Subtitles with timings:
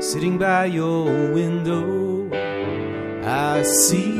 [0.00, 2.30] Sitting by your window,
[3.24, 4.14] I see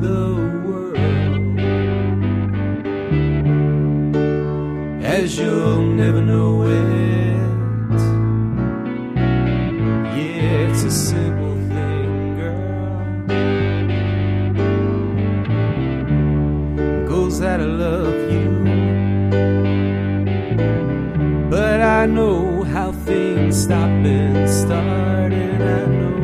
[0.00, 0.34] the
[0.66, 0.98] world
[5.04, 6.78] as you'll never know it.
[10.18, 13.08] Yeah, it's a simple thing, girl.
[17.08, 18.07] Goes that I love
[21.98, 26.18] I know how things stop and start, and I know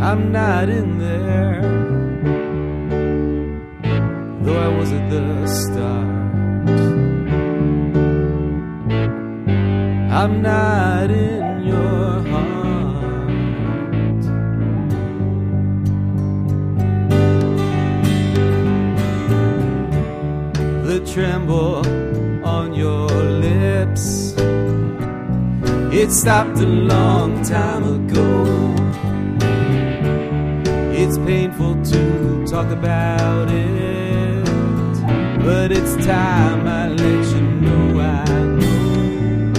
[0.00, 1.60] I'm not in there,
[4.44, 6.06] though I was at the start.
[10.20, 12.62] I'm not in your heart.
[20.86, 21.93] The tremble
[25.96, 28.74] it stopped a long time ago.
[30.92, 34.44] It's painful to talk about it,
[35.44, 38.24] but it's time I let you know I
[38.58, 39.52] know.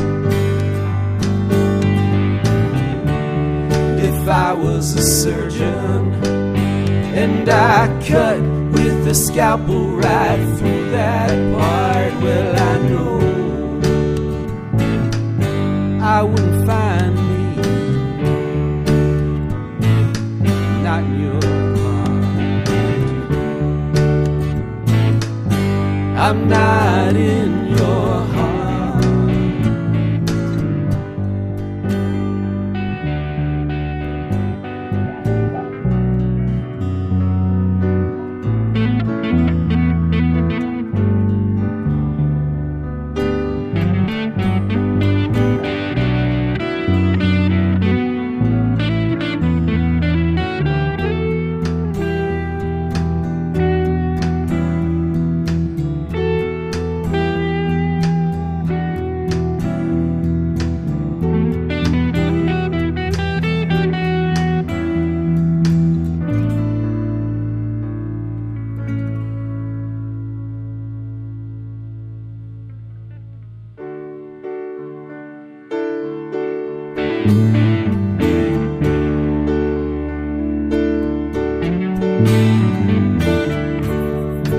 [3.97, 6.13] If I was a surgeon
[7.15, 8.41] and I cut
[8.73, 13.24] with a scalpel right through that part, well, I know
[16.27, 17.45] wouldn't find me
[20.83, 21.41] not in your
[21.77, 22.25] heart.
[26.25, 28.44] I'm not in your heart.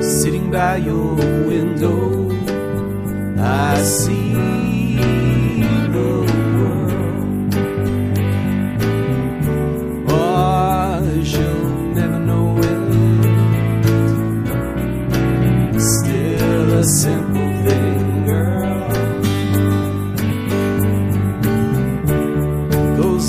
[0.03, 1.15] Sitting by your
[1.47, 2.29] window,
[3.39, 4.56] I see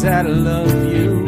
[0.08, 1.26] I love you.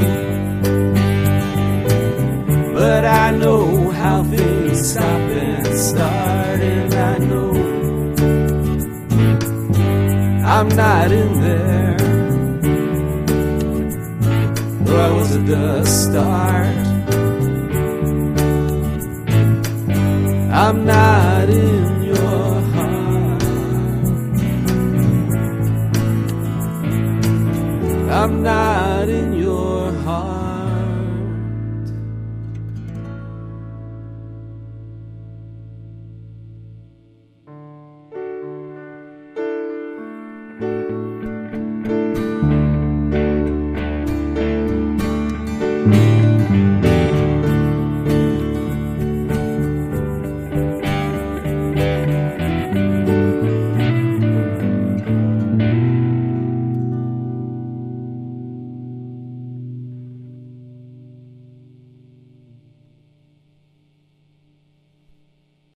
[2.74, 7.52] But I know how things stop and start, and I know
[10.56, 11.98] I'm not in there.
[15.10, 16.78] I was at the start,
[20.64, 21.69] I'm not in
[28.12, 30.49] I'm not in your heart.